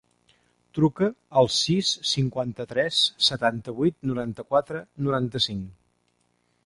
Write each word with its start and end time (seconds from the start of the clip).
Truca 0.77 1.09
al 1.41 1.49
sis, 1.55 1.91
cinquanta-tres, 2.11 3.03
setanta-vuit, 3.27 3.99
noranta-quatre, 4.13 4.83
noranta-cinc. 5.09 5.69